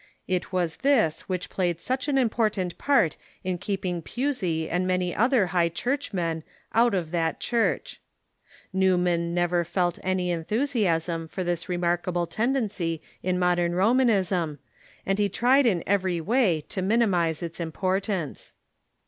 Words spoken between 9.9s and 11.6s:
any enthusiasm for